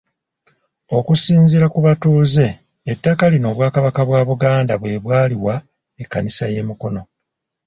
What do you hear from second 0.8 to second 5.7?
Okusinziira ku batuuze, ettaka lino Obwakabaka bwa Buganda bwe bwaliwa